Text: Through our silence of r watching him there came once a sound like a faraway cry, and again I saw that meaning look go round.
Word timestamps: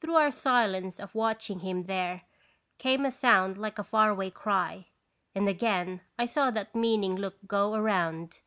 Through 0.00 0.14
our 0.14 0.30
silence 0.30 1.00
of 1.00 1.16
r 1.16 1.18
watching 1.18 1.58
him 1.58 1.86
there 1.86 2.22
came 2.78 3.02
once 3.02 3.16
a 3.16 3.18
sound 3.18 3.58
like 3.58 3.76
a 3.76 3.82
faraway 3.82 4.30
cry, 4.30 4.86
and 5.34 5.48
again 5.48 6.00
I 6.16 6.26
saw 6.26 6.52
that 6.52 6.76
meaning 6.76 7.16
look 7.16 7.38
go 7.48 7.76
round. 7.76 8.42